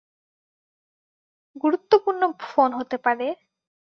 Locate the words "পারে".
3.05-3.27